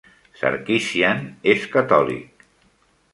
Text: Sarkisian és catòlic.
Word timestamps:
Sarkisian 0.39 1.21
és 1.55 1.67
catòlic. 1.75 2.47